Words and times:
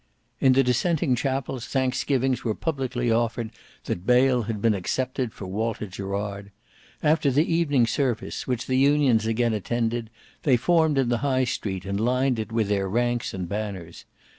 In 0.39 0.53
the 0.53 0.63
dissenting 0.63 1.13
chapels 1.15 1.67
thanksgivings 1.67 2.43
were 2.43 2.55
publicly 2.55 3.11
offered 3.11 3.51
that 3.83 4.03
bail 4.03 4.41
had 4.49 4.59
been 4.59 4.73
accepted 4.73 5.31
for 5.31 5.45
Walter 5.45 5.85
Gerard. 5.85 6.51
After 7.03 7.29
the 7.29 7.45
evening 7.45 7.85
service, 7.85 8.47
which 8.47 8.65
the 8.65 8.79
Unions 8.79 9.27
again 9.27 9.53
attended, 9.53 10.09
they 10.41 10.57
formed 10.57 10.97
in 10.97 11.09
the 11.09 11.19
High 11.19 11.43
Street 11.43 11.85
and 11.85 11.99
lined 11.99 12.39
it 12.39 12.51
with 12.51 12.67
their 12.69 12.89
ranks 12.89 13.31
and 13.31 13.47
banners. 13.47 14.05